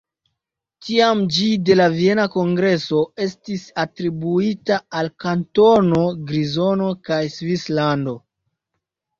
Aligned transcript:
Tiam 0.85 1.19
ĝi 1.35 1.49
de 1.69 1.75
la 1.75 1.85
Viena 1.95 2.25
Kongreso 2.35 3.01
estis 3.25 3.67
atribuita 3.83 4.79
al 5.01 5.13
Kantono 5.25 6.03
Grizono 6.33 6.89
kaj 7.11 7.23
Svislando. 7.37 8.17